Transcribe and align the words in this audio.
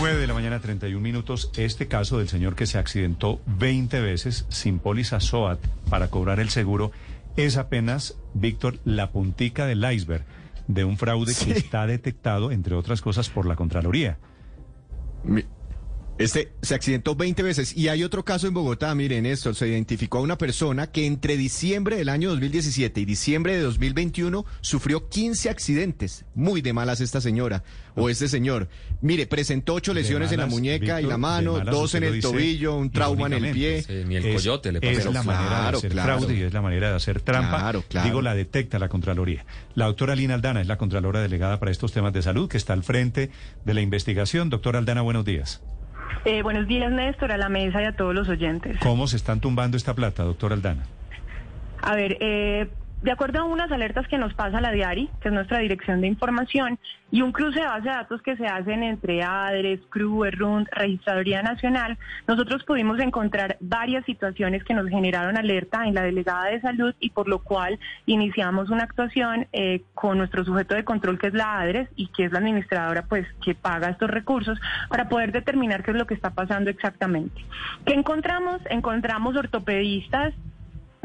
9 0.00 0.18
de 0.18 0.26
la 0.26 0.32
mañana, 0.32 0.60
31 0.60 0.98
minutos. 0.98 1.50
Este 1.58 1.86
caso 1.86 2.16
del 2.16 2.28
señor 2.30 2.54
que 2.54 2.64
se 2.64 2.78
accidentó 2.78 3.38
20 3.58 4.00
veces 4.00 4.46
sin 4.48 4.78
póliza 4.78 5.20
SOAT 5.20 5.60
para 5.90 6.08
cobrar 6.08 6.40
el 6.40 6.48
seguro 6.48 6.90
es 7.36 7.58
apenas, 7.58 8.16
Víctor, 8.32 8.78
la 8.86 9.10
puntica 9.10 9.66
del 9.66 9.84
iceberg 9.92 10.24
de 10.68 10.84
un 10.84 10.96
fraude 10.96 11.34
sí. 11.34 11.52
que 11.52 11.58
está 11.58 11.86
detectado, 11.86 12.50
entre 12.50 12.76
otras 12.76 13.02
cosas, 13.02 13.28
por 13.28 13.44
la 13.44 13.56
Contraloría. 13.56 14.16
Este 16.20 16.52
se 16.60 16.74
accidentó 16.74 17.16
20 17.16 17.42
veces 17.42 17.74
y 17.74 17.88
hay 17.88 18.04
otro 18.04 18.26
caso 18.26 18.46
en 18.46 18.52
Bogotá, 18.52 18.94
miren 18.94 19.24
esto, 19.24 19.54
se 19.54 19.68
identificó 19.68 20.18
a 20.18 20.20
una 20.20 20.36
persona 20.36 20.88
que 20.88 21.06
entre 21.06 21.38
diciembre 21.38 21.96
del 21.96 22.10
año 22.10 22.28
2017 22.28 23.00
y 23.00 23.04
diciembre 23.06 23.56
de 23.56 23.62
2021 23.62 24.44
sufrió 24.60 25.08
15 25.08 25.48
accidentes, 25.48 26.26
muy 26.34 26.60
de 26.60 26.74
malas 26.74 27.00
esta 27.00 27.22
señora 27.22 27.64
o 27.96 28.10
este 28.10 28.28
señor. 28.28 28.68
Mire, 29.00 29.26
presentó 29.26 29.72
ocho 29.72 29.94
lesiones 29.94 30.28
malas, 30.28 30.32
en 30.32 30.40
la 30.40 30.46
muñeca 30.46 30.96
Víctor, 30.96 31.00
y 31.00 31.06
la 31.06 31.16
mano, 31.16 31.58
dos 31.60 31.94
en 31.94 32.02
el 32.02 32.20
tobillo, 32.20 32.76
un 32.76 32.90
trauma 32.90 33.28
en 33.28 33.42
el 33.42 33.54
pie. 33.54 33.82
Sí, 33.82 34.02
ni 34.06 34.16
el 34.16 34.34
coyote 34.34 34.72
le 34.72 34.82
pasó. 34.82 34.92
Es 34.92 35.04
la 35.06 35.22
manera 35.22 35.48
claro, 35.48 35.70
de 35.70 35.76
hacer 35.78 35.90
claro. 35.90 36.18
fraude 36.18 36.36
y 36.36 36.42
es 36.42 36.52
la 36.52 36.60
manera 36.60 36.90
de 36.90 36.96
hacer 36.96 37.22
trampa. 37.22 37.60
Claro, 37.60 37.82
claro. 37.88 38.06
Digo, 38.06 38.20
la 38.20 38.34
detecta 38.34 38.78
la 38.78 38.90
Contraloría. 38.90 39.46
La 39.74 39.86
doctora 39.86 40.14
Lina 40.14 40.34
Aldana 40.34 40.60
es 40.60 40.66
la 40.66 40.76
Contralora 40.76 41.22
delegada 41.22 41.58
para 41.58 41.72
estos 41.72 41.92
temas 41.92 42.12
de 42.12 42.20
salud 42.20 42.46
que 42.46 42.58
está 42.58 42.74
al 42.74 42.82
frente 42.82 43.30
de 43.64 43.72
la 43.72 43.80
investigación. 43.80 44.50
Doctora 44.50 44.80
Aldana, 44.80 45.00
buenos 45.00 45.24
días. 45.24 45.62
Eh, 46.24 46.42
buenos 46.42 46.66
días, 46.66 46.92
Néstor, 46.92 47.32
a 47.32 47.38
la 47.38 47.48
mesa 47.48 47.82
y 47.82 47.86
a 47.86 47.92
todos 47.92 48.14
los 48.14 48.28
oyentes. 48.28 48.76
¿Cómo 48.80 49.06
se 49.06 49.16
están 49.16 49.40
tumbando 49.40 49.76
esta 49.76 49.94
plata, 49.94 50.22
doctor 50.22 50.52
Aldana? 50.52 50.84
A 51.82 51.94
ver, 51.94 52.18
eh, 52.20 52.68
de 53.02 53.12
acuerdo 53.12 53.40
a 53.40 53.44
unas 53.44 53.72
alertas 53.72 54.06
que 54.08 54.18
nos 54.18 54.34
pasa 54.34 54.60
la 54.60 54.72
Diari, 54.72 55.08
que 55.20 55.28
es 55.28 55.34
nuestra 55.34 55.58
dirección 55.58 56.00
de 56.00 56.06
información, 56.06 56.78
y 57.10 57.22
un 57.22 57.32
cruce 57.32 57.60
de 57.60 57.66
base 57.66 57.88
de 57.88 57.94
datos 57.94 58.22
que 58.22 58.36
se 58.36 58.46
hacen 58.46 58.82
entre 58.82 59.22
ADRES, 59.22 59.80
CRU, 59.88 60.24
RUND, 60.30 60.68
Registraduría 60.70 61.42
Nacional, 61.42 61.98
nosotros 62.28 62.62
pudimos 62.64 63.00
encontrar 63.00 63.56
varias 63.60 64.04
situaciones 64.04 64.62
que 64.64 64.74
nos 64.74 64.88
generaron 64.88 65.36
alerta 65.36 65.86
en 65.86 65.94
la 65.94 66.02
delegada 66.02 66.46
de 66.46 66.60
salud 66.60 66.94
y 67.00 67.10
por 67.10 67.28
lo 67.28 67.40
cual 67.40 67.78
iniciamos 68.06 68.70
una 68.70 68.84
actuación 68.84 69.48
eh, 69.52 69.82
con 69.94 70.18
nuestro 70.18 70.44
sujeto 70.44 70.74
de 70.74 70.84
control 70.84 71.18
que 71.18 71.28
es 71.28 71.34
la 71.34 71.58
ADRES 71.58 71.88
y 71.96 72.08
que 72.08 72.24
es 72.24 72.32
la 72.32 72.38
administradora 72.38 73.02
pues 73.02 73.26
que 73.42 73.54
paga 73.54 73.88
estos 73.88 74.10
recursos 74.10 74.58
para 74.88 75.08
poder 75.08 75.32
determinar 75.32 75.82
qué 75.82 75.90
es 75.90 75.96
lo 75.96 76.06
que 76.06 76.14
está 76.14 76.30
pasando 76.30 76.70
exactamente. 76.70 77.44
¿Qué 77.84 77.94
encontramos? 77.94 78.60
Encontramos 78.68 79.36
ortopedistas 79.36 80.34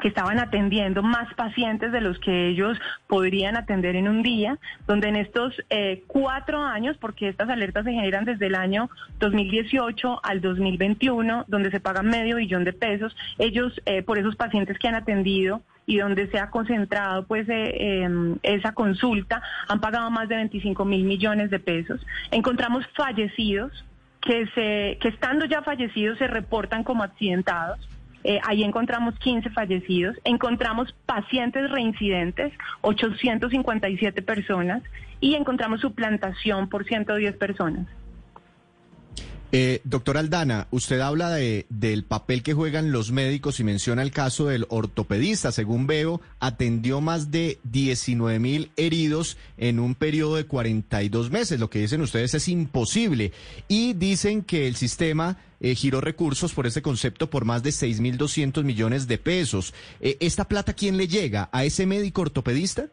que 0.01 0.07
estaban 0.07 0.39
atendiendo 0.39 1.01
más 1.03 1.33
pacientes 1.35 1.91
de 1.91 2.01
los 2.01 2.19
que 2.19 2.47
ellos 2.47 2.77
podrían 3.07 3.55
atender 3.55 3.95
en 3.95 4.07
un 4.07 4.23
día, 4.23 4.57
donde 4.87 5.07
en 5.07 5.15
estos 5.15 5.53
eh, 5.69 6.03
cuatro 6.07 6.61
años, 6.61 6.97
porque 6.97 7.29
estas 7.29 7.49
alertas 7.49 7.85
se 7.85 7.93
generan 7.93 8.25
desde 8.25 8.47
el 8.47 8.55
año 8.55 8.89
2018 9.19 10.19
al 10.23 10.41
2021, 10.41 11.45
donde 11.47 11.71
se 11.71 11.79
pagan 11.79 12.07
medio 12.07 12.37
billón 12.37 12.63
de 12.63 12.73
pesos, 12.73 13.15
ellos 13.37 13.81
eh, 13.85 14.03
por 14.03 14.17
esos 14.17 14.35
pacientes 14.35 14.77
que 14.79 14.87
han 14.87 14.95
atendido 14.95 15.61
y 15.85 15.97
donde 15.97 16.27
se 16.27 16.39
ha 16.39 16.49
concentrado 16.49 17.25
pues 17.27 17.47
eh, 17.49 18.03
eh, 18.03 18.35
esa 18.43 18.73
consulta, 18.73 19.41
han 19.67 19.79
pagado 19.79 20.09
más 20.11 20.27
de 20.27 20.35
25 20.35 20.85
mil 20.85 21.03
millones 21.03 21.49
de 21.49 21.59
pesos. 21.59 22.05
Encontramos 22.31 22.85
fallecidos 22.95 23.71
que, 24.21 24.47
se, 24.47 24.97
que 24.99 25.09
estando 25.09 25.45
ya 25.45 25.61
fallecidos 25.61 26.17
se 26.17 26.27
reportan 26.27 26.83
como 26.83 27.03
accidentados 27.03 27.87
eh, 28.27 28.39
ahí 28.43 28.63
encontramos 28.63 29.17
15 29.19 29.51
fallecidos, 29.51 30.17
encontramos 30.23 30.93
pacientes 31.05 31.69
reincidentes, 31.69 32.51
857 32.81 34.21
personas, 34.23 34.81
y 35.19 35.35
encontramos 35.35 35.81
suplantación 35.81 36.67
por 36.67 36.85
110 36.85 37.37
personas. 37.37 37.87
Eh, 39.57 39.79
doctor 39.85 40.17
Aldana, 40.17 40.67
usted 40.71 40.99
habla 40.99 41.29
de, 41.29 41.65
del 41.69 42.03
papel 42.03 42.43
que 42.43 42.53
juegan 42.53 42.91
los 42.91 43.13
médicos 43.13 43.61
y 43.61 43.63
menciona 43.63 44.01
el 44.01 44.11
caso 44.11 44.47
del 44.47 44.65
ortopedista. 44.67 45.53
Según 45.53 45.87
veo, 45.87 46.19
atendió 46.41 46.99
más 46.99 47.31
de 47.31 47.59
19 47.63 48.37
mil 48.39 48.71
heridos 48.75 49.37
en 49.55 49.79
un 49.79 49.95
periodo 49.95 50.35
de 50.35 50.45
42 50.45 51.31
meses. 51.31 51.57
Lo 51.57 51.69
que 51.69 51.79
dicen 51.79 52.01
ustedes 52.01 52.33
es 52.33 52.49
imposible. 52.49 53.31
Y 53.69 53.93
dicen 53.93 54.41
que 54.41 54.67
el 54.67 54.75
sistema 54.75 55.37
eh, 55.61 55.73
giró 55.73 56.01
recursos 56.01 56.51
por 56.53 56.67
este 56.67 56.81
concepto 56.81 57.29
por 57.29 57.45
más 57.45 57.63
de 57.63 57.69
6.200 57.69 58.61
millones 58.65 59.07
de 59.07 59.17
pesos. 59.19 59.73
Eh, 60.01 60.17
¿Esta 60.19 60.49
plata 60.49 60.73
quién 60.73 60.97
le 60.97 61.07
llega? 61.07 61.47
¿A 61.53 61.63
ese 61.63 61.85
médico 61.85 62.23
ortopedista? 62.23 62.87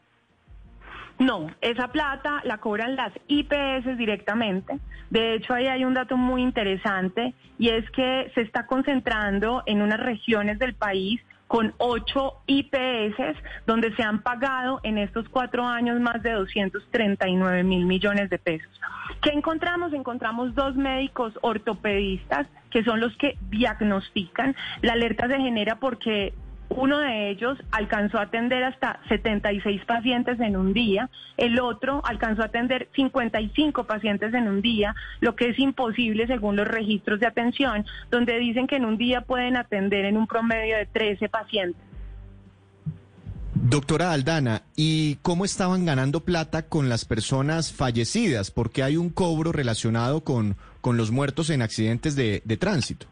No, 1.18 1.48
esa 1.60 1.88
plata 1.88 2.40
la 2.44 2.58
cobran 2.58 2.96
las 2.96 3.12
IPS 3.28 3.96
directamente. 3.96 4.78
De 5.10 5.34
hecho, 5.34 5.54
ahí 5.54 5.66
hay 5.66 5.84
un 5.84 5.94
dato 5.94 6.16
muy 6.16 6.42
interesante 6.42 7.34
y 7.58 7.68
es 7.68 7.88
que 7.90 8.30
se 8.34 8.40
está 8.40 8.66
concentrando 8.66 9.62
en 9.66 9.82
unas 9.82 10.00
regiones 10.00 10.58
del 10.58 10.74
país 10.74 11.20
con 11.52 11.74
ocho 11.76 12.38
IPS, 12.46 13.36
donde 13.66 13.94
se 13.94 14.02
han 14.02 14.22
pagado 14.22 14.80
en 14.84 14.96
estos 14.96 15.28
cuatro 15.28 15.66
años 15.66 16.00
más 16.00 16.22
de 16.22 16.32
239 16.32 17.62
mil 17.62 17.84
millones 17.84 18.30
de 18.30 18.38
pesos. 18.38 18.70
¿Qué 19.20 19.30
encontramos? 19.30 19.92
Encontramos 19.92 20.54
dos 20.54 20.76
médicos 20.76 21.38
ortopedistas 21.42 22.46
que 22.70 22.82
son 22.84 23.00
los 23.00 23.14
que 23.18 23.36
diagnostican. 23.50 24.56
La 24.80 24.94
alerta 24.94 25.28
se 25.28 25.36
genera 25.36 25.76
porque 25.76 26.32
uno 26.76 26.98
de 26.98 27.30
ellos 27.30 27.58
alcanzó 27.70 28.18
a 28.18 28.22
atender 28.22 28.64
hasta 28.64 29.00
76 29.08 29.84
pacientes 29.84 30.40
en 30.40 30.56
un 30.56 30.72
día, 30.72 31.10
el 31.36 31.60
otro 31.60 32.02
alcanzó 32.04 32.42
a 32.42 32.46
atender 32.46 32.88
55 32.94 33.84
pacientes 33.84 34.34
en 34.34 34.48
un 34.48 34.62
día, 34.62 34.94
lo 35.20 35.36
que 35.36 35.50
es 35.50 35.58
imposible 35.58 36.26
según 36.26 36.56
los 36.56 36.68
registros 36.68 37.20
de 37.20 37.26
atención, 37.26 37.84
donde 38.10 38.38
dicen 38.38 38.66
que 38.66 38.76
en 38.76 38.84
un 38.84 38.98
día 38.98 39.22
pueden 39.22 39.56
atender 39.56 40.04
en 40.04 40.16
un 40.16 40.26
promedio 40.26 40.76
de 40.76 40.86
13 40.86 41.28
pacientes. 41.28 41.82
Doctora 43.54 44.12
Aldana, 44.12 44.62
¿y 44.76 45.16
cómo 45.16 45.44
estaban 45.44 45.84
ganando 45.84 46.20
plata 46.24 46.62
con 46.68 46.88
las 46.88 47.04
personas 47.04 47.72
fallecidas? 47.72 48.50
Porque 48.50 48.82
hay 48.82 48.96
un 48.96 49.10
cobro 49.10 49.52
relacionado 49.52 50.24
con, 50.24 50.56
con 50.80 50.96
los 50.96 51.10
muertos 51.10 51.50
en 51.50 51.62
accidentes 51.62 52.16
de, 52.16 52.42
de 52.44 52.56
tránsito. 52.56 53.11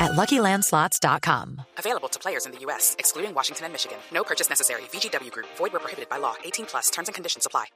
at 0.00 0.12
LuckyLandSlots.com. 0.12 1.62
Available 1.78 2.08
to 2.08 2.18
players 2.18 2.46
in 2.46 2.52
the 2.52 2.58
U.S., 2.66 2.96
excluding 2.98 3.34
Washington 3.34 3.66
and 3.66 3.72
Michigan. 3.72 3.98
No 4.12 4.22
purchase 4.24 4.48
necessary. 4.48 4.82
VGW 4.92 5.30
Group. 5.30 5.46
Void 5.56 5.72
where 5.72 5.80
prohibited 5.80 6.08
by 6.08 6.18
law. 6.18 6.34
18 6.44 6.66
plus. 6.66 6.90
Terms 6.90 7.08
and 7.08 7.14
conditions 7.14 7.46
apply. 7.46 7.66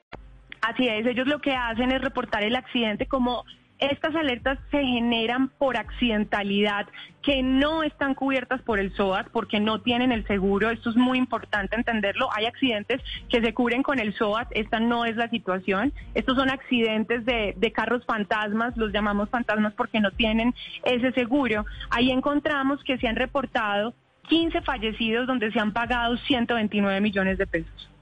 Así 0.62 0.88
es. 0.88 1.06
Ellos 1.06 1.26
lo 1.26 1.40
que 1.40 1.52
hacen 1.52 1.92
es 1.92 2.00
reportar 2.00 2.42
el 2.42 2.56
accidente 2.56 3.06
como 3.06 3.44
estas 3.78 4.14
alertas 4.14 4.58
se 4.70 4.82
generan 4.82 5.48
por 5.48 5.76
accidentalidad 5.76 6.86
que 7.22 7.42
no 7.42 7.82
están 7.82 8.14
cubiertas 8.14 8.62
por 8.62 8.78
el 8.78 8.94
SOAT 8.94 9.28
porque 9.30 9.60
no 9.60 9.80
tienen 9.80 10.12
el 10.12 10.26
seguro. 10.26 10.70
Esto 10.70 10.90
es 10.90 10.96
muy 10.96 11.18
importante 11.18 11.74
entenderlo. 11.76 12.28
Hay 12.32 12.46
accidentes 12.46 13.00
que 13.28 13.40
se 13.40 13.54
cubren 13.54 13.82
con 13.82 13.98
el 13.98 14.14
SOAT. 14.14 14.48
Esta 14.52 14.78
no 14.78 15.04
es 15.04 15.16
la 15.16 15.28
situación. 15.28 15.92
Estos 16.14 16.36
son 16.36 16.50
accidentes 16.50 17.24
de, 17.24 17.54
de 17.56 17.72
carros 17.72 18.04
fantasmas. 18.04 18.76
Los 18.76 18.92
llamamos 18.92 19.28
fantasmas 19.30 19.74
porque 19.74 20.00
no 20.00 20.10
tienen 20.12 20.54
ese 20.84 21.12
seguro. 21.12 21.64
Ahí 21.90 22.10
encontramos 22.10 22.82
que 22.84 22.98
se 22.98 23.08
han 23.08 23.16
reportado 23.16 23.94
15 24.28 24.62
fallecidos 24.62 25.26
donde 25.26 25.50
se 25.52 25.60
han 25.60 25.72
pagado 25.72 26.16
129 26.16 27.00
millones 27.00 27.38
de 27.38 27.46
pesos. 27.46 27.93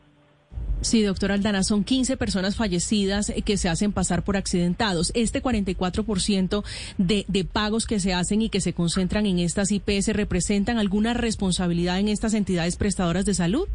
Sí, 0.83 1.03
doctora 1.03 1.35
Aldana, 1.35 1.63
son 1.63 1.85
15 1.85 2.17
personas 2.17 2.57
fallecidas 2.57 3.31
eh, 3.31 3.43
que 3.43 3.57
se 3.57 3.69
hacen 3.69 3.93
pasar 3.93 4.25
por 4.25 4.37
accidentados. 4.37 5.13
Este 5.15 5.41
44% 5.41 6.65
de, 6.99 7.25
de 7.29 7.45
pagos 7.45 7.87
que 7.87 8.01
se 8.01 8.13
hacen 8.15 8.43
y 8.43 8.49
que 8.49 8.61
se 8.61 8.73
concentran 8.73 9.25
en 9.27 9.39
estas 9.39 9.71
IPS 9.71 10.09
representan 10.09 10.79
alguna 10.79 11.15
responsabilidad 11.15 12.01
en 12.01 12.09
estas 12.09 12.35
entidades 12.35 12.77
prestadoras 12.77 13.25
de 13.25 13.35
salud. 13.35 13.69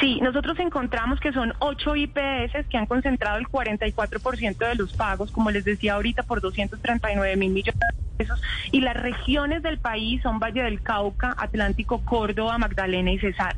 Sí, 0.00 0.20
nosotros 0.20 0.58
encontramos 0.58 1.20
que 1.20 1.32
son 1.32 1.54
ocho 1.60 1.94
IPS 1.96 2.66
que 2.68 2.76
han 2.76 2.86
concentrado 2.86 3.38
el 3.38 3.46
44% 3.46 4.56
de 4.56 4.74
los 4.74 4.92
pagos, 4.94 5.30
como 5.30 5.50
les 5.50 5.64
decía 5.64 5.94
ahorita, 5.94 6.22
por 6.24 6.40
239 6.40 7.36
mil 7.36 7.50
millones 7.50 7.80
de 7.80 8.24
pesos. 8.24 8.40
Y 8.70 8.80
las 8.80 8.96
regiones 8.96 9.62
del 9.62 9.78
país 9.78 10.22
son 10.22 10.38
Valle 10.38 10.62
del 10.62 10.82
Cauca, 10.82 11.34
Atlántico, 11.38 12.04
Córdoba, 12.04 12.58
Magdalena 12.58 13.12
y 13.12 13.18
Cesar. 13.18 13.56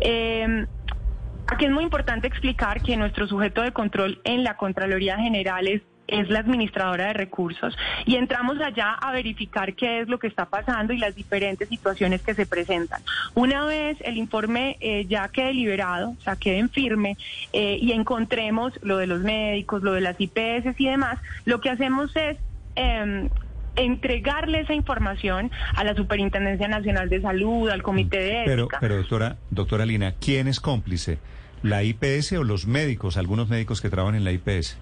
Eh, 0.00 0.66
Aquí 1.52 1.66
es 1.66 1.70
muy 1.70 1.84
importante 1.84 2.26
explicar 2.26 2.80
que 2.80 2.96
nuestro 2.96 3.26
sujeto 3.26 3.60
de 3.60 3.72
control 3.72 4.22
en 4.24 4.42
la 4.42 4.56
Contraloría 4.56 5.18
General 5.18 5.68
es 5.68 6.30
la 6.30 6.38
administradora 6.38 7.08
de 7.08 7.12
recursos 7.12 7.76
y 8.06 8.16
entramos 8.16 8.58
allá 8.58 8.94
a 8.94 9.12
verificar 9.12 9.74
qué 9.74 10.00
es 10.00 10.08
lo 10.08 10.18
que 10.18 10.28
está 10.28 10.46
pasando 10.46 10.94
y 10.94 10.98
las 10.98 11.14
diferentes 11.14 11.68
situaciones 11.68 12.22
que 12.22 12.32
se 12.32 12.46
presentan. 12.46 13.02
Una 13.34 13.66
vez 13.66 13.98
el 14.00 14.16
informe 14.16 14.78
eh, 14.80 15.04
ya 15.04 15.28
quede 15.28 15.52
liberado, 15.52 16.14
o 16.18 16.22
sea, 16.22 16.36
quede 16.36 16.56
en 16.56 16.70
firme 16.70 17.18
eh, 17.52 17.76
y 17.78 17.92
encontremos 17.92 18.72
lo 18.82 18.96
de 18.96 19.06
los 19.06 19.20
médicos, 19.20 19.82
lo 19.82 19.92
de 19.92 20.00
las 20.00 20.18
IPS 20.18 20.80
y 20.80 20.86
demás, 20.86 21.18
lo 21.44 21.60
que 21.60 21.68
hacemos 21.68 22.16
es... 22.16 22.38
Eh, 22.76 23.28
entregarle 23.76 24.60
esa 24.60 24.74
información 24.74 25.50
a 25.74 25.84
la 25.84 25.94
Superintendencia 25.94 26.68
Nacional 26.68 27.08
de 27.08 27.20
Salud, 27.20 27.68
al 27.70 27.82
Comité 27.82 28.18
de 28.18 28.42
Pero, 28.44 28.62
Ética. 28.64 28.78
pero 28.80 28.96
doctora, 28.96 29.36
doctora 29.50 29.86
Lina, 29.86 30.14
¿quién 30.20 30.48
es 30.48 30.60
cómplice? 30.60 31.18
¿La 31.62 31.82
IPS 31.82 32.32
o 32.38 32.44
los 32.44 32.66
médicos, 32.66 33.16
algunos 33.16 33.48
médicos 33.48 33.80
que 33.80 33.88
trabajan 33.88 34.16
en 34.16 34.24
la 34.24 34.32
IPS? 34.32 34.78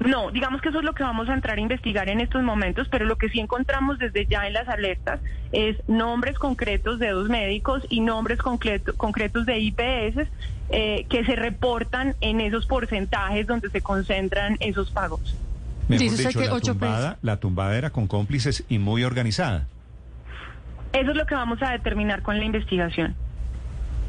No, 0.00 0.30
digamos 0.30 0.60
que 0.60 0.68
eso 0.68 0.78
es 0.78 0.84
lo 0.84 0.92
que 0.94 1.02
vamos 1.02 1.28
a 1.28 1.34
entrar 1.34 1.58
a 1.58 1.60
investigar 1.60 2.08
en 2.08 2.20
estos 2.20 2.42
momentos, 2.44 2.86
pero 2.88 3.04
lo 3.04 3.16
que 3.16 3.28
sí 3.30 3.40
encontramos 3.40 3.98
desde 3.98 4.26
ya 4.26 4.46
en 4.46 4.52
las 4.52 4.68
alertas 4.68 5.20
es 5.50 5.76
nombres 5.88 6.38
concretos 6.38 7.00
de 7.00 7.08
dos 7.10 7.28
médicos 7.28 7.82
y 7.88 8.00
nombres 8.00 8.38
concreto- 8.38 8.94
concretos 8.96 9.44
de 9.44 9.58
IPS 9.58 10.28
eh, 10.70 11.04
que 11.08 11.24
se 11.24 11.34
reportan 11.34 12.14
en 12.20 12.40
esos 12.40 12.66
porcentajes 12.66 13.46
donde 13.48 13.70
se 13.70 13.80
concentran 13.80 14.56
esos 14.60 14.90
pagos. 14.92 15.36
Mejor 15.88 16.02
Dice 16.02 16.14
usted 16.14 16.28
dicho, 16.28 16.40
que 16.40 16.46
la 16.46 16.54
ocho 16.54 16.72
tumbada, 16.72 17.18
la 17.22 17.40
tumbada 17.40 17.76
era 17.76 17.90
con 17.90 18.06
cómplices 18.06 18.64
y 18.68 18.78
muy 18.78 19.04
organizada. 19.04 19.66
Eso 20.92 21.10
es 21.10 21.16
lo 21.16 21.26
que 21.26 21.34
vamos 21.34 21.58
a 21.62 21.72
determinar 21.72 22.22
con 22.22 22.38
la 22.38 22.44
investigación. 22.44 23.14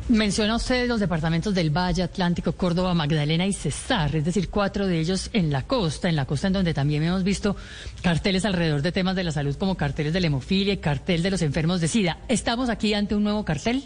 Menciona 0.09 0.55
usted 0.55 0.87
los 0.87 0.99
departamentos 0.99 1.53
del 1.53 1.69
Valle, 1.69 2.01
Atlántico, 2.01 2.53
Córdoba, 2.53 2.95
Magdalena 2.95 3.45
y 3.45 3.53
Cesar, 3.53 4.15
es 4.15 4.25
decir, 4.25 4.49
cuatro 4.49 4.87
de 4.87 4.99
ellos 4.99 5.29
en 5.33 5.51
la 5.51 5.61
costa, 5.61 6.09
en 6.09 6.15
la 6.15 6.25
costa 6.25 6.47
en 6.47 6.53
donde 6.53 6.73
también 6.73 7.03
hemos 7.03 7.23
visto 7.23 7.55
carteles 8.01 8.43
alrededor 8.43 8.81
de 8.81 8.91
temas 8.91 9.15
de 9.15 9.23
la 9.23 9.31
salud 9.31 9.55
como 9.55 9.77
carteles 9.77 10.11
de 10.11 10.19
la 10.19 10.27
hemofilia 10.27 10.73
y 10.73 10.77
cartel 10.77 11.21
de 11.21 11.29
los 11.29 11.43
enfermos 11.43 11.79
de 11.79 11.87
SIDA. 11.87 12.17
¿Estamos 12.27 12.69
aquí 12.69 12.95
ante 12.95 13.13
un 13.13 13.23
nuevo 13.23 13.45
cartel? 13.45 13.83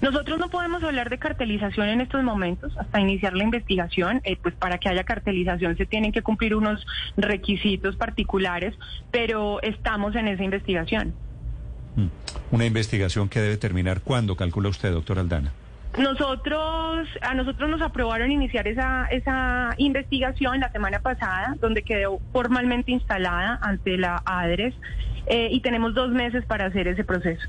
Nosotros 0.00 0.38
no 0.38 0.48
podemos 0.50 0.82
hablar 0.82 1.08
de 1.08 1.18
cartelización 1.18 1.88
en 1.88 2.00
estos 2.00 2.22
momentos 2.22 2.76
hasta 2.76 3.00
iniciar 3.00 3.34
la 3.34 3.44
investigación, 3.44 4.20
eh, 4.24 4.36
pues 4.40 4.54
para 4.54 4.78
que 4.78 4.88
haya 4.88 5.04
cartelización 5.04 5.76
se 5.76 5.86
tienen 5.86 6.12
que 6.12 6.22
cumplir 6.22 6.54
unos 6.54 6.84
requisitos 7.16 7.96
particulares, 7.96 8.74
pero 9.10 9.62
estamos 9.62 10.14
en 10.16 10.28
esa 10.28 10.42
investigación. 10.42 11.14
Mm. 11.96 12.08
Una 12.50 12.66
investigación 12.66 13.28
que 13.28 13.40
debe 13.40 13.56
terminar 13.56 14.00
cuándo, 14.00 14.36
calcula 14.36 14.68
usted, 14.68 14.92
doctor 14.92 15.18
Aldana. 15.18 15.52
Nosotros, 15.98 17.08
a 17.22 17.34
nosotros 17.34 17.70
nos 17.70 17.80
aprobaron 17.80 18.32
iniciar 18.32 18.66
esa, 18.66 19.06
esa 19.06 19.74
investigación 19.78 20.58
la 20.58 20.72
semana 20.72 20.98
pasada, 20.98 21.54
donde 21.60 21.82
quedó 21.82 22.20
formalmente 22.32 22.90
instalada 22.90 23.60
ante 23.62 23.96
la 23.96 24.20
ADRES, 24.24 24.74
eh, 25.26 25.48
y 25.52 25.60
tenemos 25.60 25.94
dos 25.94 26.10
meses 26.10 26.44
para 26.46 26.66
hacer 26.66 26.88
ese 26.88 27.04
proceso. 27.04 27.48